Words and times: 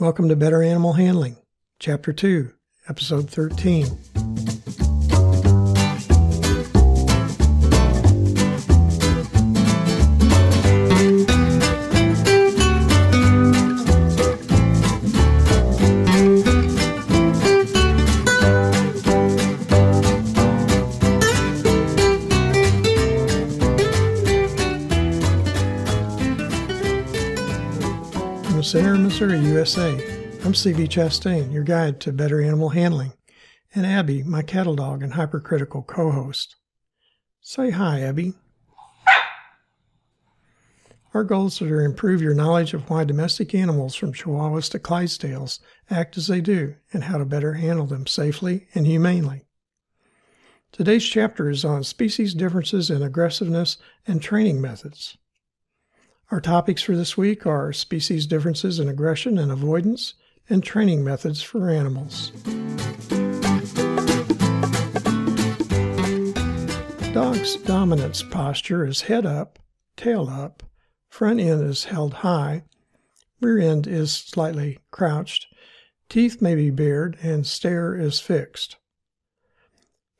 Welcome 0.00 0.30
to 0.30 0.34
Better 0.36 0.62
Animal 0.62 0.94
Handling, 0.94 1.36
Chapter 1.78 2.14
2, 2.14 2.50
Episode 2.88 3.28
13. 3.28 3.86
From 28.60 28.64
Center, 28.66 28.94
Missouri, 28.98 29.38
USA, 29.38 29.92
I'm 30.44 30.52
CB 30.52 30.88
Chastain, 30.88 31.50
your 31.50 31.62
guide 31.62 31.98
to 32.00 32.12
better 32.12 32.42
animal 32.42 32.68
handling, 32.68 33.14
and 33.74 33.86
Abby, 33.86 34.22
my 34.22 34.42
cattle 34.42 34.76
dog 34.76 35.02
and 35.02 35.14
hypercritical 35.14 35.82
co 35.82 36.10
host. 36.10 36.56
Say 37.40 37.70
hi, 37.70 38.02
Abby. 38.02 38.34
Our 41.14 41.24
goals 41.24 41.62
are 41.62 41.68
to 41.70 41.78
improve 41.78 42.20
your 42.20 42.34
knowledge 42.34 42.74
of 42.74 42.90
why 42.90 43.04
domestic 43.04 43.54
animals 43.54 43.94
from 43.94 44.12
Chihuahuas 44.12 44.70
to 44.72 44.78
Clydesdales 44.78 45.60
act 45.88 46.18
as 46.18 46.26
they 46.26 46.42
do 46.42 46.74
and 46.92 47.04
how 47.04 47.16
to 47.16 47.24
better 47.24 47.54
handle 47.54 47.86
them 47.86 48.06
safely 48.06 48.66
and 48.74 48.86
humanely. 48.86 49.46
Today's 50.70 51.06
chapter 51.06 51.48
is 51.48 51.64
on 51.64 51.82
species 51.82 52.34
differences 52.34 52.90
in 52.90 53.02
aggressiveness 53.02 53.78
and 54.06 54.20
training 54.20 54.60
methods. 54.60 55.16
Our 56.30 56.40
topics 56.40 56.80
for 56.80 56.94
this 56.94 57.16
week 57.16 57.44
are 57.44 57.72
species 57.72 58.24
differences 58.24 58.78
in 58.78 58.88
aggression 58.88 59.36
and 59.36 59.50
avoidance 59.50 60.14
and 60.48 60.62
training 60.62 61.02
methods 61.02 61.42
for 61.42 61.68
animals. 61.68 62.30
Dog's 67.12 67.56
dominance 67.56 68.22
posture 68.22 68.86
is 68.86 69.00
head 69.00 69.26
up, 69.26 69.58
tail 69.96 70.28
up, 70.28 70.62
front 71.08 71.40
end 71.40 71.68
is 71.68 71.86
held 71.86 72.14
high, 72.14 72.62
rear 73.40 73.58
end 73.58 73.88
is 73.88 74.12
slightly 74.12 74.78
crouched, 74.92 75.48
teeth 76.08 76.40
may 76.40 76.54
be 76.54 76.70
bared, 76.70 77.18
and 77.20 77.44
stare 77.44 77.96
is 77.96 78.20
fixed. 78.20 78.76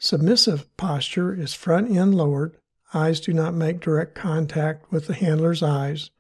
Submissive 0.01 0.77
posture 0.77 1.33
is 1.33 1.55
front 1.55 1.89
end 1.89 2.17
lowered, 2.17 2.57
Eyes 2.93 3.21
do 3.21 3.33
not 3.33 3.55
make 3.55 3.81
direct 3.81 4.15
contact 4.15 4.91
with 4.91 5.07
the 5.07 5.15
handler's 5.15 5.63
eyes. 5.63 6.11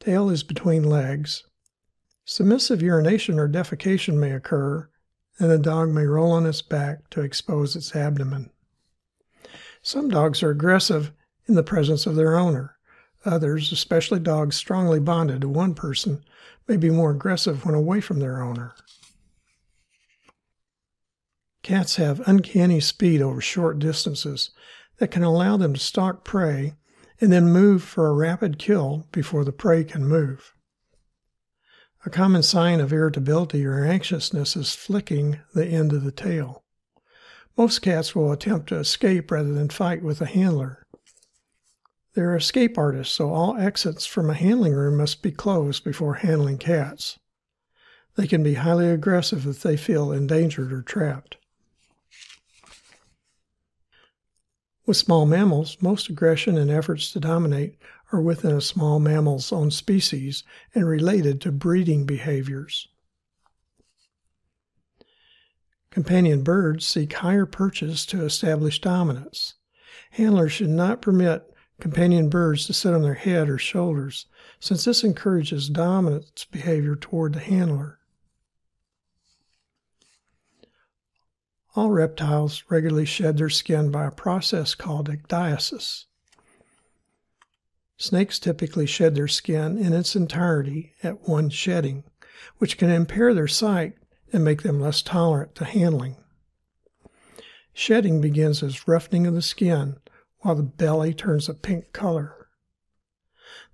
Tail 0.00 0.30
is 0.30 0.42
between 0.42 0.82
legs. 0.82 1.44
Submissive 2.24 2.82
urination 2.82 3.38
or 3.38 3.48
defecation 3.48 4.14
may 4.14 4.32
occur, 4.32 4.88
and 5.38 5.50
the 5.50 5.58
dog 5.58 5.90
may 5.90 6.04
roll 6.04 6.32
on 6.32 6.46
its 6.46 6.62
back 6.62 7.08
to 7.10 7.20
expose 7.20 7.76
its 7.76 7.94
abdomen. 7.94 8.50
Some 9.82 10.08
dogs 10.08 10.42
are 10.42 10.50
aggressive 10.50 11.12
in 11.46 11.54
the 11.54 11.62
presence 11.62 12.06
of 12.06 12.16
their 12.16 12.36
owner. 12.36 12.76
Others, 13.24 13.70
especially 13.70 14.18
dogs 14.18 14.56
strongly 14.56 14.98
bonded 14.98 15.42
to 15.42 15.48
one 15.48 15.74
person, 15.74 16.24
may 16.66 16.76
be 16.76 16.90
more 16.90 17.12
aggressive 17.12 17.64
when 17.64 17.74
away 17.74 18.00
from 18.00 18.18
their 18.18 18.42
owner. 18.42 18.74
Cats 21.62 21.96
have 21.96 22.26
uncanny 22.26 22.80
speed 22.80 23.22
over 23.22 23.40
short 23.40 23.78
distances 23.78 24.50
that 25.02 25.10
can 25.10 25.24
allow 25.24 25.56
them 25.56 25.74
to 25.74 25.80
stalk 25.80 26.22
prey 26.22 26.74
and 27.20 27.32
then 27.32 27.52
move 27.52 27.82
for 27.82 28.06
a 28.06 28.12
rapid 28.12 28.56
kill 28.56 29.08
before 29.10 29.44
the 29.44 29.50
prey 29.50 29.82
can 29.82 30.06
move. 30.06 30.54
A 32.06 32.10
common 32.10 32.44
sign 32.44 32.78
of 32.78 32.92
irritability 32.92 33.66
or 33.66 33.84
anxiousness 33.84 34.54
is 34.54 34.76
flicking 34.76 35.40
the 35.56 35.66
end 35.66 35.92
of 35.92 36.04
the 36.04 36.12
tail. 36.12 36.62
Most 37.58 37.80
cats 37.80 38.14
will 38.14 38.30
attempt 38.30 38.68
to 38.68 38.76
escape 38.78 39.32
rather 39.32 39.52
than 39.52 39.70
fight 39.70 40.04
with 40.04 40.20
a 40.20 40.26
handler. 40.26 40.86
They're 42.14 42.36
escape 42.36 42.78
artists, 42.78 43.12
so 43.12 43.34
all 43.34 43.56
exits 43.56 44.06
from 44.06 44.30
a 44.30 44.34
handling 44.34 44.74
room 44.74 44.98
must 44.98 45.20
be 45.20 45.32
closed 45.32 45.82
before 45.82 46.14
handling 46.14 46.58
cats. 46.58 47.18
They 48.14 48.28
can 48.28 48.44
be 48.44 48.54
highly 48.54 48.88
aggressive 48.88 49.48
if 49.48 49.62
they 49.62 49.76
feel 49.76 50.12
endangered 50.12 50.72
or 50.72 50.82
trapped. 50.82 51.38
With 54.84 54.96
small 54.96 55.26
mammals, 55.26 55.76
most 55.80 56.08
aggression 56.08 56.58
and 56.58 56.70
efforts 56.70 57.12
to 57.12 57.20
dominate 57.20 57.78
are 58.10 58.20
within 58.20 58.56
a 58.56 58.60
small 58.60 58.98
mammal's 58.98 59.52
own 59.52 59.70
species 59.70 60.42
and 60.74 60.86
related 60.86 61.40
to 61.42 61.52
breeding 61.52 62.04
behaviors. 62.04 62.88
Companion 65.90 66.42
birds 66.42 66.86
seek 66.86 67.12
higher 67.12 67.46
perches 67.46 68.04
to 68.06 68.24
establish 68.24 68.80
dominance. 68.80 69.54
Handlers 70.12 70.52
should 70.52 70.70
not 70.70 71.02
permit 71.02 71.54
companion 71.80 72.28
birds 72.28 72.66
to 72.66 72.72
sit 72.72 72.94
on 72.94 73.02
their 73.02 73.14
head 73.14 73.48
or 73.48 73.58
shoulders, 73.58 74.26
since 74.58 74.84
this 74.84 75.04
encourages 75.04 75.68
dominance 75.68 76.44
behavior 76.50 76.96
toward 76.96 77.34
the 77.34 77.40
handler. 77.40 77.98
All 81.74 81.90
reptiles 81.90 82.64
regularly 82.68 83.06
shed 83.06 83.38
their 83.38 83.48
skin 83.48 83.90
by 83.90 84.04
a 84.04 84.10
process 84.10 84.74
called 84.74 85.08
ecdysis. 85.08 86.04
Snakes 87.96 88.38
typically 88.38 88.84
shed 88.84 89.14
their 89.14 89.28
skin 89.28 89.78
in 89.78 89.92
its 89.92 90.14
entirety 90.14 90.92
at 91.02 91.28
one 91.28 91.48
shedding, 91.48 92.04
which 92.58 92.76
can 92.76 92.90
impair 92.90 93.32
their 93.32 93.48
sight 93.48 93.94
and 94.32 94.44
make 94.44 94.62
them 94.62 94.80
less 94.80 95.02
tolerant 95.02 95.54
to 95.54 95.64
handling. 95.64 96.16
Shedding 97.72 98.20
begins 98.20 98.62
as 98.62 98.86
roughening 98.86 99.26
of 99.26 99.34
the 99.34 99.42
skin 99.42 99.96
while 100.40 100.54
the 100.54 100.62
belly 100.62 101.14
turns 101.14 101.48
a 101.48 101.54
pink 101.54 101.92
color. 101.92 102.48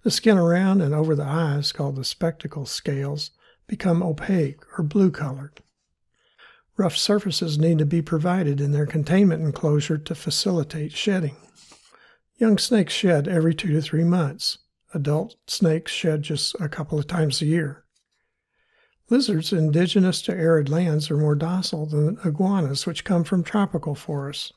The 0.03 0.11
skin 0.11 0.39
around 0.39 0.83
and 0.83 0.95
over 0.95 1.17
the 1.17 1.25
eyes, 1.25 1.73
called 1.73 1.97
the 1.97 2.05
spectacle 2.05 2.67
scales, 2.67 3.33
become 3.67 4.03
opaque 4.03 4.61
or 4.79 4.85
blue 4.85 5.11
colored. 5.11 5.63
Rough 6.79 6.97
surfaces 6.97 7.59
need 7.59 7.79
to 7.79 7.85
be 7.85 8.01
provided 8.01 8.61
in 8.61 8.71
their 8.71 8.87
containment 8.87 9.43
enclosure 9.43 9.99
to 9.99 10.15
facilitate 10.15 10.93
shedding. 10.93 11.37
Young 12.37 12.57
snakes 12.57 12.95
shed 12.95 13.27
every 13.27 13.53
two 13.53 13.73
to 13.73 13.83
three 13.83 14.05
months. 14.05 14.59
Adult 14.95 15.35
snakes 15.49 15.91
shed 15.91 16.23
just 16.23 16.55
a 16.61 16.69
couple 16.69 16.97
of 16.97 17.09
times 17.09 17.43
a 17.43 17.47
year. 17.47 17.85
Lizards 19.11 19.53
indigenous 19.53 20.23
to 20.23 20.33
arid 20.33 20.69
lands 20.69 21.11
are 21.11 21.17
more 21.17 21.35
docile 21.35 21.87
than 21.87 22.17
iguanas, 22.25 22.87
which 22.87 23.05
come 23.05 23.25
from 23.25 23.43
tropical 23.43 23.97
forests. 23.97 24.53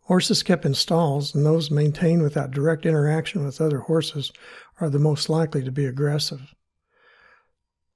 Horses 0.00 0.42
kept 0.42 0.66
in 0.66 0.74
stalls 0.74 1.34
and 1.34 1.46
those 1.46 1.70
maintained 1.70 2.22
without 2.22 2.50
direct 2.50 2.84
interaction 2.84 3.42
with 3.42 3.62
other 3.62 3.78
horses 3.78 4.32
are 4.82 4.90
the 4.90 4.98
most 4.98 5.30
likely 5.30 5.64
to 5.64 5.72
be 5.72 5.86
aggressive. 5.86 6.54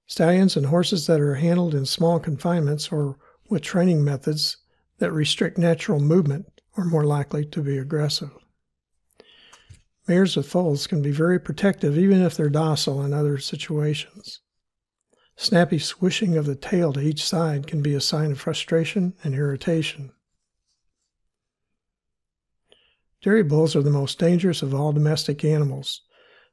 Stallions 0.08 0.56
and 0.56 0.66
horses 0.66 1.06
that 1.06 1.20
are 1.20 1.34
handled 1.34 1.74
in 1.74 1.84
small 1.84 2.18
confinements 2.18 2.90
or 2.90 3.18
with 3.50 3.60
training 3.60 4.02
methods 4.02 4.56
that 4.98 5.12
restrict 5.12 5.58
natural 5.58 6.00
movement 6.00 6.62
are 6.78 6.84
more 6.84 7.04
likely 7.04 7.44
to 7.44 7.60
be 7.60 7.76
aggressive. 7.76 8.30
Mares 10.08 10.34
with 10.34 10.48
foals 10.48 10.86
can 10.86 11.02
be 11.02 11.10
very 11.10 11.38
protective 11.38 11.98
even 11.98 12.22
if 12.22 12.34
they're 12.34 12.48
docile 12.48 13.04
in 13.04 13.12
other 13.12 13.36
situations. 13.36 14.40
Snappy 15.36 15.78
swishing 15.78 16.38
of 16.38 16.46
the 16.46 16.56
tail 16.56 16.94
to 16.94 17.00
each 17.00 17.22
side 17.22 17.66
can 17.66 17.82
be 17.82 17.94
a 17.94 18.00
sign 18.00 18.32
of 18.32 18.40
frustration 18.40 19.12
and 19.22 19.34
irritation. 19.34 20.10
Dairy 23.20 23.42
bulls 23.42 23.76
are 23.76 23.82
the 23.82 23.90
most 23.90 24.18
dangerous 24.18 24.62
of 24.62 24.72
all 24.72 24.92
domestic 24.92 25.44
animals. 25.44 26.00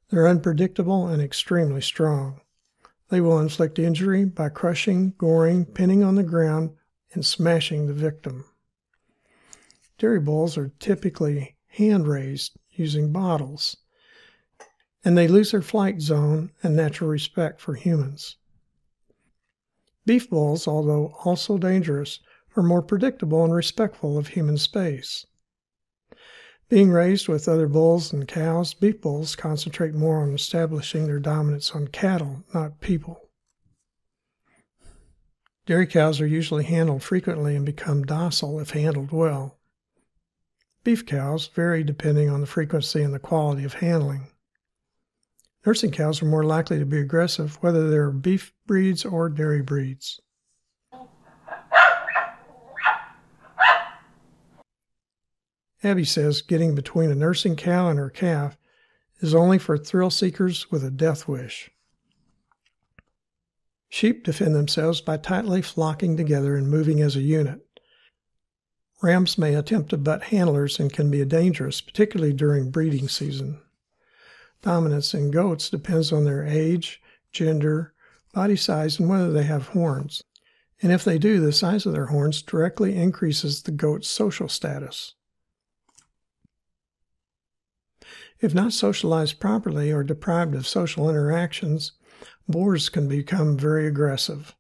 They're 0.09 0.27
unpredictable 0.27 1.07
and 1.07 1.21
extremely 1.21 1.81
strong. 1.81 2.41
They 3.09 3.21
will 3.21 3.39
inflict 3.39 3.77
injury 3.77 4.25
by 4.25 4.49
crushing, 4.49 5.13
goring, 5.17 5.65
pinning 5.65 6.03
on 6.03 6.15
the 6.15 6.23
ground, 6.23 6.71
and 7.13 7.25
smashing 7.25 7.87
the 7.87 7.93
victim. 7.93 8.45
Dairy 9.97 10.19
bulls 10.19 10.57
are 10.57 10.73
typically 10.79 11.55
hand 11.67 12.07
raised 12.07 12.57
using 12.71 13.11
bottles, 13.11 13.77
and 15.03 15.17
they 15.17 15.27
lose 15.27 15.51
their 15.51 15.61
flight 15.61 16.01
zone 16.01 16.51
and 16.63 16.75
natural 16.75 17.09
respect 17.09 17.61
for 17.61 17.75
humans. 17.75 18.37
Beef 20.05 20.29
bulls, 20.29 20.67
although 20.67 21.15
also 21.23 21.57
dangerous, 21.57 22.19
are 22.55 22.63
more 22.63 22.81
predictable 22.81 23.43
and 23.43 23.53
respectful 23.53 24.17
of 24.17 24.29
human 24.29 24.57
space. 24.57 25.25
Being 26.67 26.91
raised 26.91 27.27
with 27.27 27.47
other 27.47 27.67
bulls 27.67 28.11
and 28.11 28.27
cows, 28.27 28.73
beef 28.73 28.99
bulls 28.99 29.35
concentrate 29.35 29.93
more 29.93 30.23
on 30.23 30.33
establishing 30.33 31.05
their 31.05 31.19
dominance 31.19 31.71
on 31.71 31.89
cattle, 31.89 32.43
not 32.53 32.81
people. 32.81 33.29
Dairy 35.67 35.85
cows 35.85 36.19
are 36.21 36.27
usually 36.27 36.63
handled 36.63 37.03
frequently 37.03 37.55
and 37.55 37.65
become 37.65 38.03
docile 38.03 38.59
if 38.59 38.71
handled 38.71 39.11
well. 39.11 39.59
Beef 40.83 41.05
cows 41.05 41.47
vary 41.47 41.83
depending 41.83 42.29
on 42.29 42.41
the 42.41 42.47
frequency 42.47 43.01
and 43.01 43.13
the 43.13 43.19
quality 43.19 43.63
of 43.63 43.75
handling. 43.75 44.27
Nursing 45.65 45.91
cows 45.91 46.21
are 46.21 46.27
more 46.27 46.43
likely 46.43 46.77
to 46.77 46.85
be 46.85 46.99
aggressive, 46.99 47.55
whether 47.61 47.89
they're 47.89 48.11
beef 48.11 48.53
breeds 48.67 49.03
or 49.05 49.29
dairy 49.29 49.63
breeds. 49.63 50.19
Abby 55.85 56.03
says 56.03 56.41
getting 56.41 56.73
between 56.73 57.11
a 57.11 57.15
nursing 57.15 57.55
cow 57.55 57.89
and 57.89 57.99
her 57.99 58.09
calf 58.09 58.57
is 59.19 59.35
only 59.35 59.59
for 59.59 59.77
thrill 59.77 60.09
seekers 60.09 60.71
with 60.71 60.83
a 60.83 60.89
death 60.89 61.27
wish. 61.27 61.69
Sheep 63.87 64.23
defend 64.23 64.55
themselves 64.55 64.99
by 64.99 65.17
tightly 65.17 65.61
flocking 65.61 66.17
together 66.17 66.57
and 66.57 66.71
moving 66.71 67.01
as 67.01 67.15
a 67.15 67.21
unit. 67.21 67.61
Rams 69.03 69.37
may 69.37 69.53
attempt 69.53 69.91
to 69.91 69.97
butt 69.97 70.23
handlers 70.23 70.79
and 70.79 70.91
can 70.91 71.11
be 71.11 71.23
dangerous, 71.23 71.81
particularly 71.81 72.33
during 72.33 72.71
breeding 72.71 73.07
season. 73.07 73.61
Dominance 74.63 75.13
in 75.13 75.29
goats 75.29 75.69
depends 75.69 76.11
on 76.11 76.23
their 76.23 76.43
age, 76.43 76.99
gender, 77.31 77.93
body 78.33 78.55
size, 78.55 78.99
and 78.99 79.07
whether 79.07 79.31
they 79.31 79.43
have 79.43 79.67
horns. 79.67 80.23
And 80.81 80.91
if 80.91 81.03
they 81.03 81.19
do, 81.19 81.39
the 81.39 81.53
size 81.53 81.85
of 81.85 81.93
their 81.93 82.07
horns 82.07 82.41
directly 82.41 82.95
increases 82.95 83.61
the 83.61 83.71
goat's 83.71 84.07
social 84.07 84.49
status. 84.49 85.13
If 88.41 88.53
not 88.53 88.73
socialized 88.73 89.39
properly 89.39 89.91
or 89.91 90.03
deprived 90.03 90.55
of 90.55 90.67
social 90.67 91.09
interactions, 91.09 91.93
boars 92.47 92.89
can 92.89 93.07
become 93.07 93.57
very 93.57 93.87
aggressive. 93.87 94.55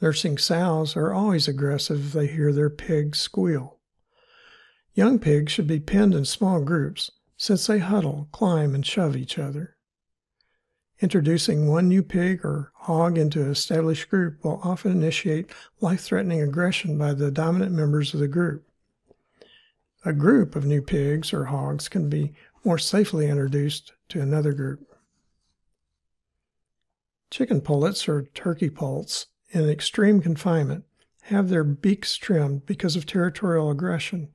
Nursing 0.00 0.36
sows 0.36 0.96
are 0.96 1.12
always 1.12 1.48
aggressive 1.48 2.06
if 2.06 2.12
they 2.12 2.26
hear 2.26 2.52
their 2.52 2.70
pig 2.70 3.14
squeal. 3.16 3.78
Young 4.94 5.18
pigs 5.18 5.52
should 5.52 5.66
be 5.66 5.80
penned 5.80 6.14
in 6.14 6.24
small 6.24 6.60
groups 6.60 7.10
since 7.36 7.66
they 7.66 7.78
huddle, 7.78 8.28
climb, 8.32 8.74
and 8.74 8.84
shove 8.84 9.16
each 9.16 9.38
other. 9.38 9.76
Introducing 11.00 11.66
one 11.66 11.88
new 11.88 12.02
pig 12.02 12.44
or 12.44 12.72
hog 12.74 13.18
into 13.18 13.42
an 13.42 13.50
established 13.50 14.08
group 14.08 14.44
will 14.44 14.60
often 14.62 14.92
initiate 14.92 15.50
life 15.80 16.00
threatening 16.00 16.40
aggression 16.40 16.96
by 16.96 17.12
the 17.12 17.30
dominant 17.30 17.72
members 17.72 18.14
of 18.14 18.20
the 18.20 18.28
group. 18.28 18.68
A 20.04 20.12
group 20.12 20.54
of 20.54 20.64
new 20.64 20.82
pigs 20.82 21.32
or 21.32 21.46
hogs 21.46 21.88
can 21.88 22.08
be 22.08 22.34
more 22.64 22.78
safely 22.78 23.28
introduced 23.28 23.92
to 24.08 24.20
another 24.20 24.52
group. 24.52 24.96
Chicken 27.30 27.60
pullets 27.60 28.08
or 28.08 28.22
turkey 28.34 28.70
poults 28.70 29.26
in 29.50 29.68
extreme 29.68 30.20
confinement 30.20 30.84
have 31.24 31.48
their 31.48 31.64
beaks 31.64 32.16
trimmed 32.16 32.66
because 32.66 32.96
of 32.96 33.06
territorial 33.06 33.70
aggression 33.70 34.28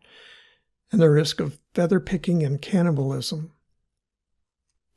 and 0.91 1.01
the 1.01 1.09
risk 1.09 1.39
of 1.39 1.59
feather 1.73 1.99
picking 1.99 2.43
and 2.43 2.61
cannibalism. 2.61 3.51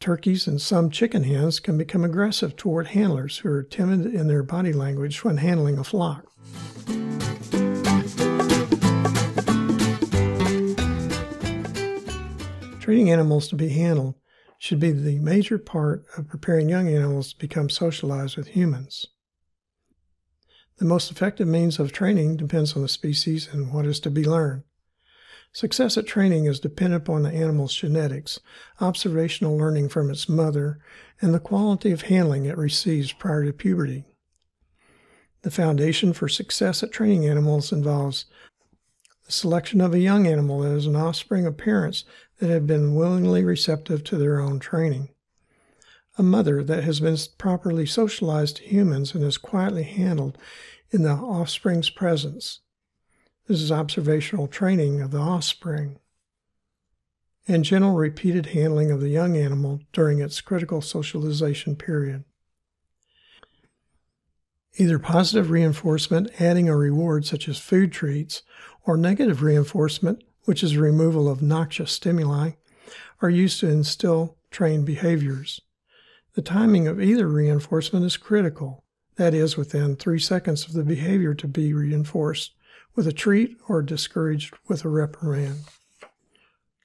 Turkeys 0.00 0.46
and 0.46 0.60
some 0.60 0.90
chicken 0.90 1.22
hens 1.22 1.60
can 1.60 1.78
become 1.78 2.02
aggressive 2.02 2.56
toward 2.56 2.88
handlers 2.88 3.38
who 3.38 3.50
are 3.50 3.62
timid 3.62 4.12
in 4.12 4.26
their 4.26 4.42
body 4.42 4.72
language 4.72 5.22
when 5.22 5.36
handling 5.36 5.78
a 5.78 5.84
flock. 5.84 6.26
Training 12.82 13.12
animals 13.12 13.46
to 13.46 13.54
be 13.54 13.68
handled 13.68 14.16
should 14.58 14.80
be 14.80 14.90
the 14.90 15.20
major 15.20 15.56
part 15.56 16.04
of 16.18 16.26
preparing 16.26 16.68
young 16.68 16.88
animals 16.88 17.32
to 17.32 17.38
become 17.38 17.70
socialized 17.70 18.36
with 18.36 18.48
humans. 18.48 19.06
The 20.78 20.84
most 20.84 21.08
effective 21.08 21.46
means 21.46 21.78
of 21.78 21.92
training 21.92 22.38
depends 22.38 22.74
on 22.74 22.82
the 22.82 22.88
species 22.88 23.48
and 23.52 23.72
what 23.72 23.86
is 23.86 24.00
to 24.00 24.10
be 24.10 24.24
learned. 24.24 24.64
Success 25.52 25.96
at 25.96 26.08
training 26.08 26.46
is 26.46 26.58
dependent 26.58 27.04
upon 27.04 27.22
the 27.22 27.30
animal's 27.30 27.72
genetics, 27.72 28.40
observational 28.80 29.56
learning 29.56 29.88
from 29.88 30.10
its 30.10 30.28
mother, 30.28 30.80
and 31.20 31.32
the 31.32 31.38
quality 31.38 31.92
of 31.92 32.02
handling 32.02 32.46
it 32.46 32.58
receives 32.58 33.12
prior 33.12 33.44
to 33.44 33.52
puberty. 33.52 34.06
The 35.42 35.52
foundation 35.52 36.12
for 36.12 36.28
success 36.28 36.82
at 36.82 36.90
training 36.90 37.26
animals 37.28 37.70
involves 37.70 38.24
the 39.24 39.30
selection 39.30 39.80
of 39.80 39.94
a 39.94 40.00
young 40.00 40.26
animal 40.26 40.60
that 40.62 40.72
is 40.72 40.86
an 40.86 40.96
offspring 40.96 41.46
of 41.46 41.56
parents 41.56 42.04
that 42.38 42.50
have 42.50 42.66
been 42.66 42.94
willingly 42.94 43.44
receptive 43.44 44.02
to 44.04 44.16
their 44.16 44.40
own 44.40 44.58
training, 44.58 45.08
a 46.18 46.22
mother 46.22 46.62
that 46.62 46.84
has 46.84 47.00
been 47.00 47.16
properly 47.38 47.86
socialized 47.86 48.56
to 48.56 48.64
humans 48.64 49.14
and 49.14 49.24
is 49.24 49.38
quietly 49.38 49.84
handled 49.84 50.36
in 50.90 51.02
the 51.02 51.10
offspring's 51.10 51.90
presence, 51.90 52.60
this 53.48 53.60
is 53.60 53.72
observational 53.72 54.46
training 54.46 55.00
of 55.00 55.10
the 55.10 55.18
offspring. 55.18 55.98
And 57.48 57.64
gentle 57.64 57.94
repeated 57.94 58.46
handling 58.46 58.92
of 58.92 59.00
the 59.00 59.08
young 59.08 59.36
animal 59.36 59.80
during 59.92 60.20
its 60.20 60.40
critical 60.40 60.80
socialization 60.80 61.74
period. 61.74 62.24
Either 64.78 64.98
positive 64.98 65.50
reinforcement, 65.50 66.30
adding 66.40 66.68
a 66.68 66.76
reward 66.76 67.26
such 67.26 67.48
as 67.48 67.58
food 67.58 67.92
treats, 67.92 68.42
or 68.86 68.96
negative 68.96 69.42
reinforcement, 69.42 70.22
which 70.44 70.62
is 70.62 70.76
removal 70.76 71.28
of 71.28 71.42
noxious 71.42 71.92
stimuli, 71.92 72.52
are 73.20 73.30
used 73.30 73.60
to 73.60 73.68
instill 73.68 74.36
trained 74.50 74.84
behaviors. 74.84 75.60
The 76.34 76.42
timing 76.42 76.88
of 76.88 77.00
either 77.00 77.28
reinforcement 77.28 78.04
is 78.04 78.16
critical, 78.16 78.82
that 79.16 79.34
is, 79.34 79.56
within 79.56 79.96
three 79.96 80.18
seconds 80.18 80.66
of 80.66 80.72
the 80.72 80.84
behavior 80.84 81.34
to 81.34 81.46
be 81.46 81.72
reinforced 81.72 82.52
with 82.94 83.06
a 83.06 83.12
treat 83.12 83.56
or 83.68 83.82
discouraged 83.82 84.54
with 84.68 84.84
a 84.84 84.88
reprimand. 84.88 85.60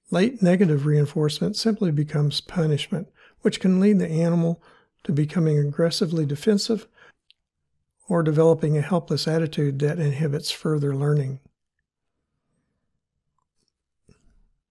Late 0.10 0.42
negative 0.42 0.86
reinforcement 0.86 1.56
simply 1.56 1.92
becomes 1.92 2.39
punishment, 2.39 3.10
which 3.42 3.60
can 3.60 3.80
lead 3.80 4.00
the 4.00 4.10
animal 4.10 4.62
to 5.03 5.12
becoming 5.12 5.57
aggressively 5.57 6.25
defensive 6.25 6.88
or 8.07 8.24
developing 8.24 8.77
a 8.77 8.81
helpless 8.81 9.27
attitude 9.27 9.80
that 9.80 10.00
inhibits 10.00 10.50
further 10.50 10.95
learning. 10.95 11.39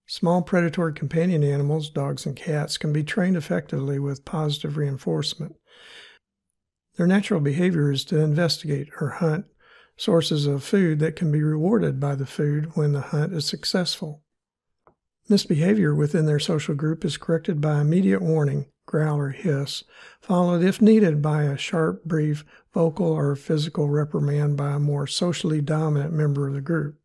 Small 0.09 0.41
predatory 0.41 0.93
companion 0.93 1.43
animals, 1.43 1.89
dogs 1.89 2.25
and 2.25 2.33
cats, 2.33 2.77
can 2.77 2.93
be 2.93 3.03
trained 3.03 3.35
effectively 3.35 3.99
with 3.99 4.23
positive 4.23 4.77
reinforcement. 4.77 5.57
Their 6.95 7.07
natural 7.07 7.41
behavior 7.41 7.91
is 7.91 8.05
to 8.05 8.19
investigate 8.19 8.89
or 9.01 9.09
hunt 9.09 9.45
sources 9.97 10.47
of 10.47 10.63
food 10.63 10.99
that 10.99 11.17
can 11.17 11.29
be 11.29 11.43
rewarded 11.43 11.99
by 11.99 12.15
the 12.15 12.25
food 12.25 12.75
when 12.75 12.93
the 12.93 13.01
hunt 13.01 13.33
is 13.33 13.45
successful. 13.45 14.23
Misbehavior 15.27 15.93
within 15.93 16.25
their 16.25 16.39
social 16.39 16.73
group 16.73 17.03
is 17.03 17.17
corrected 17.17 17.59
by 17.59 17.81
immediate 17.81 18.21
warning, 18.21 18.67
growl 18.85 19.17
or 19.17 19.29
hiss, 19.31 19.83
followed 20.21 20.63
if 20.63 20.81
needed 20.81 21.21
by 21.21 21.43
a 21.43 21.57
sharp, 21.57 22.05
brief, 22.05 22.45
vocal 22.73 23.11
or 23.11 23.35
physical 23.35 23.89
reprimand 23.89 24.55
by 24.55 24.71
a 24.71 24.79
more 24.79 25.05
socially 25.05 25.59
dominant 25.59 26.13
member 26.13 26.47
of 26.47 26.53
the 26.53 26.61
group. 26.61 26.97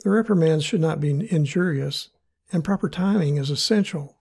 The 0.00 0.10
reprimands 0.10 0.64
should 0.64 0.80
not 0.80 1.00
be 1.00 1.10
injurious, 1.30 2.10
and 2.52 2.62
proper 2.62 2.88
timing 2.88 3.38
is 3.38 3.50
essential. 3.50 4.18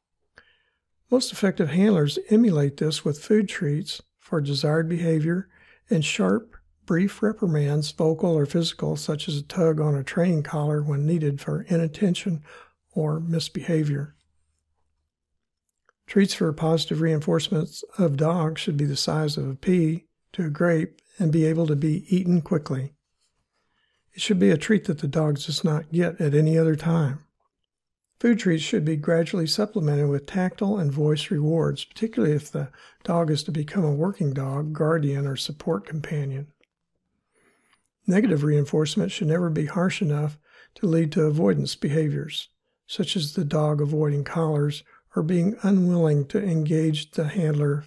Most 1.11 1.31
effective 1.31 1.69
handlers 1.69 2.17
emulate 2.29 2.77
this 2.77 3.05
with 3.05 3.23
food 3.23 3.47
treats 3.47 4.01
for 4.17 4.41
desired 4.41 4.89
behavior 4.89 5.47
and 5.89 6.03
sharp, 6.03 6.55
brief 6.85 7.21
reprimands, 7.21 7.91
vocal 7.91 8.33
or 8.35 8.45
physical, 8.45 8.95
such 8.95 9.27
as 9.27 9.37
a 9.37 9.43
tug 9.43 9.79
on 9.79 9.95
a 9.95 10.03
training 10.03 10.43
collar 10.43 10.81
when 10.81 11.05
needed 11.05 11.39
for 11.39 11.61
inattention 11.63 12.43
or 12.93 13.19
misbehavior. 13.19 14.15
Treats 16.07 16.33
for 16.33 16.51
positive 16.53 17.01
reinforcements 17.01 17.83
of 17.97 18.17
dogs 18.17 18.61
should 18.61 18.77
be 18.77 18.85
the 18.85 18.95
size 18.95 19.37
of 19.37 19.47
a 19.47 19.55
pea 19.55 20.05
to 20.33 20.45
a 20.45 20.49
grape 20.49 21.01
and 21.19 21.31
be 21.31 21.45
able 21.45 21.67
to 21.67 21.75
be 21.75 22.05
eaten 22.09 22.41
quickly. 22.41 22.94
It 24.15 24.21
should 24.21 24.39
be 24.39 24.49
a 24.49 24.57
treat 24.57 24.85
that 24.85 24.99
the 24.99 25.09
dog 25.09 25.39
does 25.39 25.65
not 25.65 25.91
get 25.91 26.21
at 26.21 26.33
any 26.33 26.57
other 26.57 26.77
time. 26.77 27.25
Food 28.21 28.39
treats 28.39 28.63
should 28.63 28.85
be 28.85 28.95
gradually 28.95 29.45
supplemented 29.45 30.07
with 30.07 30.25
tactile 30.25 30.77
and 30.77 30.89
voice 30.89 31.29
rewards, 31.29 31.83
particularly 31.83 32.33
if 32.33 32.49
the 32.49 32.69
dog 33.03 33.29
is 33.29 33.43
to 33.43 33.51
become 33.51 33.83
a 33.83 33.93
working 33.93 34.33
dog, 34.33 34.71
guardian, 34.71 35.27
or 35.27 35.35
support 35.35 35.85
companion. 35.85 36.47
Negative 38.07 38.41
reinforcement 38.41 39.11
should 39.11 39.27
never 39.27 39.49
be 39.49 39.65
harsh 39.65 40.01
enough 40.01 40.37
to 40.75 40.87
lead 40.87 41.11
to 41.11 41.25
avoidance 41.25 41.75
behaviors, 41.75 42.47
such 42.87 43.17
as 43.17 43.33
the 43.33 43.43
dog 43.43 43.81
avoiding 43.81 44.23
collars 44.23 44.83
or 45.13 45.23
being 45.23 45.57
unwilling 45.61 46.25
to 46.27 46.41
engage 46.41 47.11
the 47.11 47.27
handler 47.27 47.83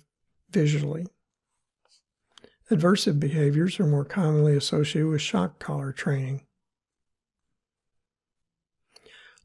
visually. 0.51 1.07
Aversive 2.71 3.19
behaviors 3.19 3.81
are 3.81 3.87
more 3.87 4.05
commonly 4.05 4.55
associated 4.55 5.09
with 5.09 5.23
shock 5.23 5.59
collar 5.59 5.93
training. 5.93 6.43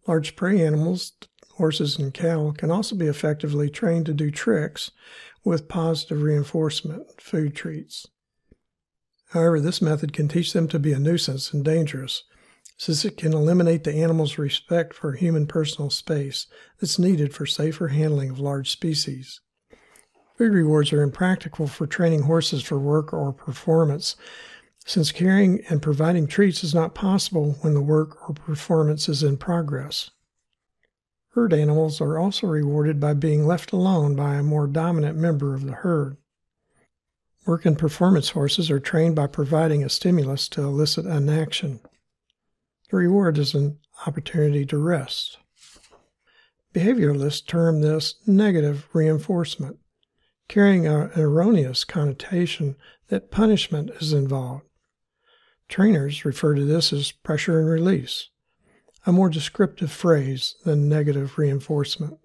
Large 0.06 0.36
prey 0.36 0.62
animals, 0.62 1.13
horses 1.51 1.98
and 1.98 2.13
cattle, 2.13 2.51
can 2.51 2.70
also 2.70 2.96
be 2.96 3.08
effectively 3.08 3.70
trained 3.70 4.06
to 4.08 4.13
do 4.13 4.30
tricks 4.30 4.92
with 5.46 5.70
positive 5.70 6.22
reinforcement 6.22 7.22
food 7.22 7.56
treats. 7.56 8.06
However, 9.30 9.62
this 9.62 9.82
method 9.82 10.12
can 10.12 10.27
teach 10.27 10.51
them 10.51 10.68
to 10.68 10.77
be 10.77 10.92
a 10.92 11.00
nuisance 11.00 11.53
and 11.53 11.63
dangerous, 11.63 12.24
since 12.77 13.06
it 13.06 13.15
can 13.15 13.34
eliminate 13.34 13.86
the 13.86 13.96
animal's 13.96 14.38
respect 14.38 14.94
for 14.94 15.13
human 15.13 15.48
personal 15.48 15.89
space 15.89 16.48
that's 16.80 17.00
needed 17.00 17.34
for 17.34 17.46
safer 17.46 17.88
handling 17.88 18.30
of 18.30 18.39
large 18.39 18.70
species. 18.70 19.39
Food 20.36 20.54
rewards 20.54 20.92
are 20.92 21.04
impractical 21.04 21.68
for 21.68 21.86
training 21.86 22.24
horses 22.24 22.63
for 22.63 22.80
work 22.80 23.13
or 23.13 23.32
performance, 23.32 24.16
since 24.86 25.12
carrying 25.12 25.63
and 25.70 25.82
providing 25.82 26.28
treats 26.28 26.63
is 26.63 26.74
not 26.74 26.96
possible 26.96 27.54
when 27.62 27.74
the 27.74 27.82
work 27.82 28.28
or 28.28 28.34
performance 28.34 29.08
is 29.08 29.24
in 29.24 29.38
progress. 29.38 30.10
Herd 31.30 31.54
animals 31.54 32.02
are 32.02 32.18
also 32.18 32.48
rewarded 32.48 33.00
by 33.00 33.13
being 33.13 33.46
left 33.46 33.72
alone 33.72 34.16
by 34.16 34.36
a 34.36 34.44
more 34.44 34.68
dominant 34.68 35.18
member 35.18 35.54
of 35.54 35.66
the 35.66 35.74
herd. 35.74 36.18
Work 37.46 37.66
and 37.66 37.78
performance 37.78 38.30
horses 38.30 38.72
are 38.72 38.80
trained 38.80 39.16
by 39.16 39.28
providing 39.28 39.84
a 39.84 39.90
stimulus 39.90 40.48
to 40.50 40.63
elicit 40.63 41.06
an 41.06 41.30
action. 41.30 41.80
The 42.90 42.98
reward 42.98 43.38
is 43.38 43.54
an 43.54 43.80
opportunity 44.06 44.66
to 44.68 44.78
rest. 44.78 45.38
Behavioralists 46.74 47.46
term 47.46 47.82
this 47.82 48.16
negative 48.25 48.88
reinforcement, 48.94 49.78
carrying 50.48 50.86
an 50.86 51.12
erroneous 51.16 51.84
connotation 51.84 52.76
that 53.08 53.32
punishment 53.32 53.90
is 54.00 54.14
involved. 54.14 54.64
Trainers 55.68 56.26
refer 56.26 56.54
to 56.56 56.66
this 56.66 56.94
as 56.94 57.12
pressure 57.12 57.60
and 57.60 57.70
release, 57.70 58.30
a 59.06 59.12
more 59.12 59.30
descriptive 59.30 59.92
phrase 59.92 60.56
than 60.66 60.90
negative 60.90 61.38
reinforcement. 61.38 62.20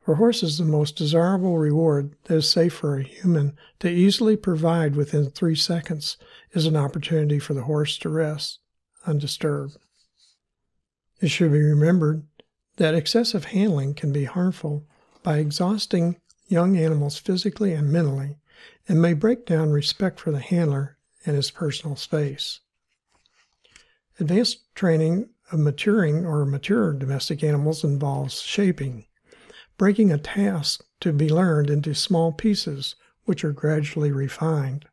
For 0.00 0.14
horses, 0.14 0.56
the 0.56 0.64
most 0.64 0.96
desirable 0.96 1.58
reward 1.58 2.16
that 2.24 2.36
is 2.36 2.50
safe 2.50 2.72
for 2.72 2.96
a 2.96 3.02
human 3.02 3.58
to 3.80 3.90
easily 3.90 4.36
provide 4.38 4.96
within 4.96 5.30
three 5.30 5.54
seconds 5.54 6.16
is 6.52 6.64
an 6.64 6.76
opportunity 6.76 7.38
for 7.38 7.52
the 7.52 7.64
horse 7.64 7.98
to 7.98 8.08
rest 8.08 8.60
undisturbed. 9.06 9.76
It 11.20 11.28
should 11.28 11.52
be 11.52 11.60
remembered 11.60 12.22
that 12.76 12.94
excessive 12.94 13.46
handling 13.46 13.92
can 13.92 14.12
be 14.12 14.24
harmful 14.24 14.86
by 15.22 15.38
exhausting 15.38 16.16
young 16.48 16.76
animals 16.76 17.18
physically 17.18 17.72
and 17.72 17.92
mentally 17.92 18.38
and 18.88 19.00
may 19.00 19.12
break 19.12 19.46
down 19.46 19.70
respect 19.70 20.18
for 20.18 20.32
the 20.32 20.40
handler 20.40 20.96
and 21.24 21.36
his 21.36 21.50
personal 21.50 21.94
space. 21.94 22.60
Advanced 24.18 24.74
training 24.74 25.28
of 25.52 25.60
maturing 25.60 26.26
or 26.26 26.44
mature 26.44 26.92
domestic 26.92 27.44
animals 27.44 27.84
involves 27.84 28.40
shaping, 28.40 29.06
breaking 29.76 30.10
a 30.10 30.18
task 30.18 30.84
to 31.00 31.12
be 31.12 31.28
learned 31.28 31.70
into 31.70 31.94
small 31.94 32.32
pieces 32.32 32.96
which 33.24 33.44
are 33.44 33.52
gradually 33.52 34.10
refined. 34.10 34.86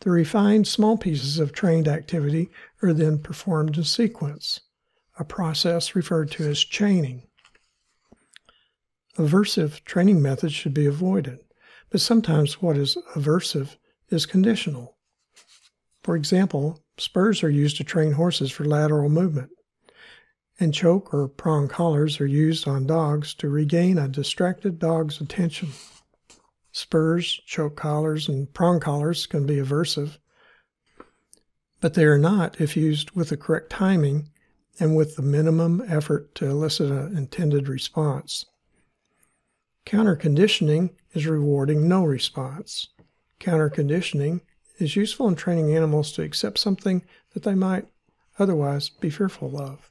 The 0.00 0.10
refined 0.10 0.66
small 0.66 0.98
pieces 0.98 1.38
of 1.38 1.52
trained 1.52 1.88
activity 1.88 2.50
are 2.82 2.92
then 2.92 3.18
performed 3.18 3.78
in 3.78 3.84
sequence, 3.84 4.60
a 5.18 5.24
process 5.24 5.94
referred 5.94 6.30
to 6.32 6.48
as 6.48 6.58
chaining. 6.58 7.25
Aversive 9.16 9.82
training 9.84 10.20
methods 10.20 10.52
should 10.52 10.74
be 10.74 10.84
avoided, 10.84 11.38
but 11.90 12.02
sometimes 12.02 12.60
what 12.60 12.76
is 12.76 12.98
aversive 13.14 13.76
is 14.10 14.26
conditional. 14.26 14.98
For 16.02 16.16
example, 16.16 16.84
spurs 16.98 17.42
are 17.42 17.50
used 17.50 17.78
to 17.78 17.84
train 17.84 18.12
horses 18.12 18.50
for 18.50 18.64
lateral 18.64 19.08
movement, 19.08 19.50
and 20.60 20.74
choke 20.74 21.14
or 21.14 21.28
prong 21.28 21.66
collars 21.66 22.20
are 22.20 22.26
used 22.26 22.68
on 22.68 22.86
dogs 22.86 23.32
to 23.34 23.48
regain 23.48 23.96
a 23.96 24.06
distracted 24.06 24.78
dog's 24.78 25.20
attention. 25.20 25.70
Spurs, 26.72 27.40
choke 27.46 27.74
collars, 27.74 28.28
and 28.28 28.52
prong 28.52 28.80
collars 28.80 29.26
can 29.26 29.46
be 29.46 29.56
aversive, 29.56 30.18
but 31.80 31.94
they 31.94 32.04
are 32.04 32.18
not 32.18 32.60
if 32.60 32.76
used 32.76 33.12
with 33.12 33.30
the 33.30 33.36
correct 33.36 33.70
timing 33.70 34.28
and 34.78 34.94
with 34.94 35.16
the 35.16 35.22
minimum 35.22 35.82
effort 35.88 36.34
to 36.34 36.46
elicit 36.46 36.90
an 36.90 37.16
intended 37.16 37.66
response. 37.66 38.44
Counter 39.86 40.16
conditioning 40.16 40.90
is 41.14 41.28
rewarding 41.28 41.88
no 41.88 42.04
response. 42.04 42.88
Counter 43.38 43.70
conditioning 43.70 44.40
is 44.78 44.96
useful 44.96 45.28
in 45.28 45.36
training 45.36 45.74
animals 45.76 46.10
to 46.12 46.22
accept 46.22 46.58
something 46.58 47.04
that 47.32 47.44
they 47.44 47.54
might 47.54 47.86
otherwise 48.36 48.88
be 48.88 49.08
fearful 49.08 49.56
of. 49.56 49.88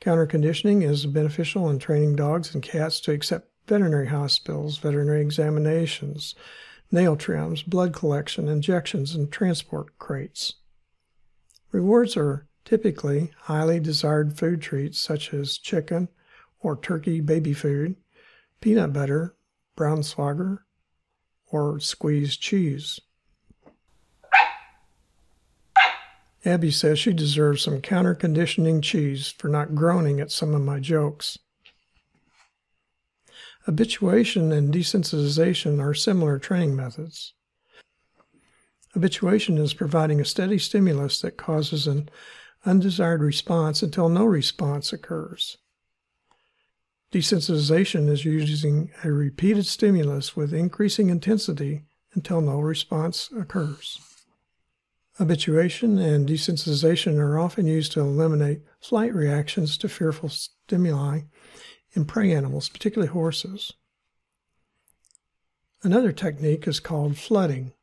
Counter 0.00 0.24
conditioning 0.24 0.82
is 0.82 1.04
beneficial 1.06 1.68
in 1.68 1.80
training 1.80 2.14
dogs 2.14 2.54
and 2.54 2.62
cats 2.62 3.00
to 3.00 3.10
accept 3.10 3.50
veterinary 3.66 4.06
hospitals, 4.06 4.78
veterinary 4.78 5.20
examinations, 5.20 6.36
nail 6.92 7.16
trims, 7.16 7.64
blood 7.64 7.92
collection, 7.92 8.46
injections, 8.46 9.16
and 9.16 9.32
transport 9.32 9.98
crates. 9.98 10.54
Rewards 11.72 12.16
are 12.16 12.46
typically 12.64 13.32
highly 13.42 13.80
desired 13.80 14.38
food 14.38 14.62
treats 14.62 14.98
such 14.98 15.34
as 15.34 15.58
chicken 15.58 16.08
or 16.64 16.76
turkey 16.76 17.20
baby 17.20 17.52
food, 17.52 17.94
peanut 18.60 18.92
butter, 18.92 19.36
Braunschweiger, 19.76 20.60
or 21.52 21.78
squeezed 21.78 22.40
cheese. 22.40 22.98
Abby 26.44 26.70
says 26.70 26.98
she 26.98 27.12
deserves 27.12 27.62
some 27.62 27.80
counter 27.80 28.14
conditioning 28.14 28.80
cheese 28.80 29.28
for 29.28 29.48
not 29.48 29.74
groaning 29.74 30.20
at 30.20 30.30
some 30.30 30.54
of 30.54 30.62
my 30.62 30.80
jokes. 30.80 31.38
Habituation 33.64 34.52
and 34.52 34.72
desensitization 34.72 35.80
are 35.80 35.94
similar 35.94 36.38
training 36.38 36.76
methods. 36.76 37.32
Habituation 38.92 39.58
is 39.58 39.74
providing 39.74 40.20
a 40.20 40.24
steady 40.24 40.58
stimulus 40.58 41.20
that 41.20 41.36
causes 41.36 41.86
an 41.86 42.08
undesired 42.66 43.22
response 43.22 43.82
until 43.82 44.08
no 44.08 44.24
response 44.24 44.92
occurs. 44.92 45.58
Desensitization 47.14 48.08
is 48.08 48.24
using 48.24 48.90
a 49.04 49.12
repeated 49.12 49.66
stimulus 49.66 50.34
with 50.34 50.52
increasing 50.52 51.10
intensity 51.10 51.84
until 52.14 52.40
no 52.40 52.58
response 52.58 53.30
occurs. 53.38 54.00
Habituation 55.18 55.96
and 55.96 56.28
desensitization 56.28 57.18
are 57.18 57.38
often 57.38 57.68
used 57.68 57.92
to 57.92 58.00
eliminate 58.00 58.62
flight 58.80 59.14
reactions 59.14 59.78
to 59.78 59.88
fearful 59.88 60.28
stimuli 60.28 61.20
in 61.92 62.04
prey 62.04 62.32
animals, 62.32 62.68
particularly 62.68 63.12
horses. 63.12 63.72
Another 65.84 66.10
technique 66.10 66.66
is 66.66 66.80
called 66.80 67.16
flooding, 67.16 67.74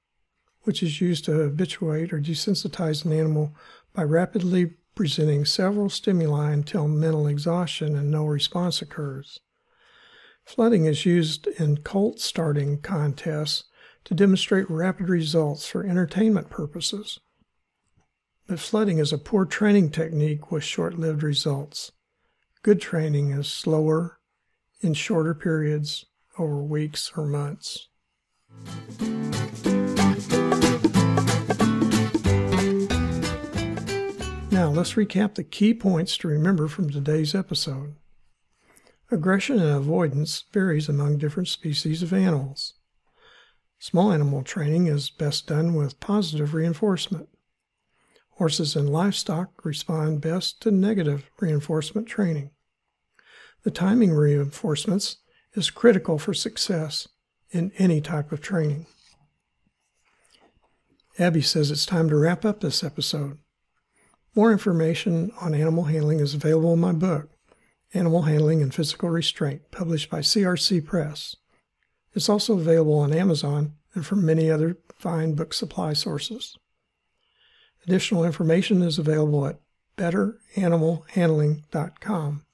which 0.64 0.84
is 0.84 1.00
used 1.00 1.24
to 1.24 1.32
habituate 1.32 2.12
or 2.12 2.20
desensitize 2.20 3.06
an 3.06 3.14
animal 3.14 3.56
by 3.94 4.04
rapidly 4.04 4.74
presenting 4.96 5.46
several 5.46 5.90
stimuli 5.90 6.52
until 6.52 6.88
mental 6.88 7.28
exhaustion 7.28 7.96
and 7.96 8.12
no 8.12 8.26
response 8.26 8.82
occurs. 8.82 9.40
Flooding 10.46 10.86
is 10.86 11.06
used 11.06 11.48
in 11.48 11.78
colt 11.78 12.20
starting 12.20 12.80
contests 12.82 13.66
to 14.04 14.14
demonstrate 14.14 14.70
rapid 14.70 15.08
results 15.08 15.68
for 15.68 15.86
entertainment 15.86 16.50
purposes. 16.50 17.20
But 18.48 18.60
flooding 18.60 18.98
is 18.98 19.14
a 19.14 19.18
poor 19.18 19.46
training 19.46 19.92
technique 19.92 20.52
with 20.52 20.64
short 20.64 20.98
lived 20.98 21.24
results. 21.24 21.92
Good 22.64 22.82
training 22.82 23.32
is 23.32 23.48
slower, 23.48 24.20
in 24.82 24.94
shorter 24.94 25.34
periods, 25.34 26.06
over 26.38 26.62
weeks 26.62 27.12
or 27.16 27.26
months. 27.26 27.88
Now, 34.62 34.70
let's 34.70 34.94
recap 34.94 35.34
the 35.34 35.44
key 35.44 35.74
points 35.74 36.15
to 36.18 36.27
remember 36.27 36.68
from 36.68 36.91
today's 36.91 37.34
episode. 37.34 37.96
Aggression 39.10 39.58
and 39.58 39.75
avoidance 39.75 40.44
varies 40.53 40.88
among 40.88 41.18
different 41.18 41.48
species 41.48 42.03
of 42.03 42.13
animals. 42.13 42.75
Small 43.80 44.12
animal 44.12 44.44
training 44.44 44.86
is 44.86 45.10
best 45.10 45.48
done 45.48 45.74
with 45.74 46.00
positive 46.00 46.53
reinforcement. 46.53 47.27
Horses 48.34 48.75
and 48.75 48.88
livestock 48.88 49.65
respond 49.65 50.22
best 50.22 50.62
to 50.62 50.70
negative 50.70 51.32
reinforcement 51.39 52.08
training. 52.08 52.51
The 53.63 53.72
timing 53.72 54.12
reinforcements 54.12 55.18
is 55.56 55.72
critical 55.72 56.20
for 56.20 56.36
success 56.36 57.08
in 57.50 57.72
any 57.80 58.00
type 58.00 58.32
of 58.32 58.41
training. 58.41 58.86
Abby 61.18 61.41
says 61.41 61.72
it's 61.72 61.88
time 61.88 62.10
to 62.10 62.15
wrap 62.15 62.46
up 62.46 62.60
this 62.60 62.84
episode. 62.84 63.39
More 64.34 64.54
information 64.54 65.32
on 65.42 65.54
animal 65.54 65.84
handling 65.86 66.22
is 66.22 66.34
available 66.34 66.74
in 66.74 66.80
my 66.80 66.94
book, 66.94 67.30
Animal 67.94 68.22
Handling 68.22 68.62
and 68.62 68.74
Physical 68.74 69.10
Restraint, 69.10 69.64
published 69.72 70.10
by 70.10 70.20
CRC 70.20 70.86
Press. 70.86 71.36
It's 72.14 72.30
also 72.30 72.54
available 72.54 72.98
on 73.00 73.12
Amazon 73.14 73.74
and 73.94 74.06
from 74.06 74.26
many 74.26 74.50
other 74.50 74.78
fine 74.96 75.34
book 75.34 75.54
supply 75.54 75.92
sources. 75.92 76.58
Additional 77.86 78.24
information 78.24 78.82
is 78.82 78.98
available 78.98 79.46
at 79.46 79.60
betteranimalhandling.com. 79.98 82.46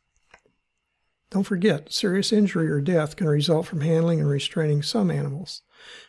Don't 1.29 1.43
forget, 1.43 1.91
serious 1.91 2.31
injury 2.33 2.71
or 2.71 2.79
death 2.81 3.17
can 3.17 3.27
result 3.27 3.67
from 3.67 3.81
handling 3.81 4.19
and 4.19 4.29
restraining 4.29 4.81
some 4.81 5.11
animals. 5.11 5.61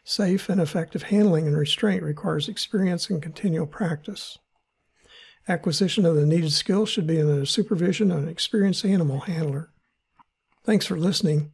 Safe 0.04 0.48
and 0.48 0.58
effective 0.60 1.02
handling 1.04 1.46
and 1.46 1.58
restraint 1.58 2.02
requires 2.02 2.48
experience 2.48 3.10
and 3.10 3.20
continual 3.20 3.66
practice. 3.66 4.38
Acquisition 5.48 6.04
of 6.04 6.14
the 6.14 6.26
needed 6.26 6.52
skills 6.52 6.90
should 6.90 7.06
be 7.06 7.20
under 7.20 7.40
the 7.40 7.46
supervision 7.46 8.10
of 8.10 8.18
an 8.18 8.28
experienced 8.28 8.84
animal 8.84 9.20
handler. 9.20 9.70
Thanks 10.62 10.84
for 10.84 10.98
listening. 10.98 11.52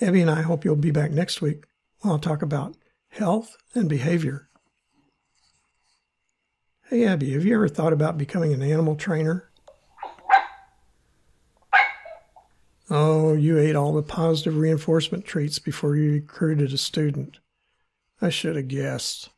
Abby 0.00 0.20
and 0.20 0.30
I 0.30 0.42
hope 0.42 0.64
you'll 0.64 0.76
be 0.76 0.92
back 0.92 1.10
next 1.10 1.42
week 1.42 1.64
when 2.00 2.12
I'll 2.12 2.20
talk 2.20 2.42
about 2.42 2.76
health 3.08 3.56
and 3.74 3.88
behavior. 3.88 4.48
Hey, 6.88 7.04
Abby, 7.04 7.32
have 7.32 7.44
you 7.44 7.56
ever 7.56 7.68
thought 7.68 7.92
about 7.92 8.18
becoming 8.18 8.52
an 8.52 8.62
animal 8.62 8.94
trainer? 8.94 9.50
Oh, 12.88 13.32
you 13.32 13.58
ate 13.58 13.74
all 13.74 13.94
the 13.94 14.02
positive 14.02 14.56
reinforcement 14.56 15.24
treats 15.24 15.58
before 15.58 15.96
you 15.96 16.12
recruited 16.12 16.72
a 16.72 16.78
student. 16.78 17.38
I 18.20 18.28
should 18.28 18.54
have 18.54 18.68
guessed. 18.68 19.30